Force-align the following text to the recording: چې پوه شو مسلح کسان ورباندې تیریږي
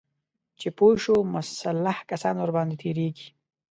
چې 0.59 0.67
پوه 0.77 0.95
شو 1.03 1.15
مسلح 1.33 1.97
کسان 2.11 2.35
ورباندې 2.39 2.75
تیریږي 2.81 3.27